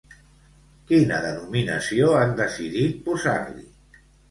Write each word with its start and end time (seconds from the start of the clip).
Quina 0.91 1.19
denominació 1.25 2.09
han 2.23 2.35
decidit 2.41 2.99
posar-li? 3.13 3.71